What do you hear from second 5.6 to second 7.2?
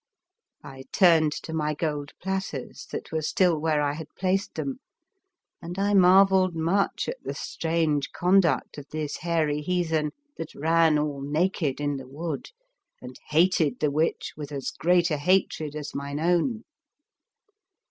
and I marvelled much